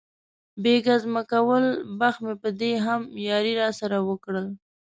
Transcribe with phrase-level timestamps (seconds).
[0.63, 1.65] یې ګزمه کول،
[1.99, 4.47] بخت مې په دې هم یاري را سره وکړل.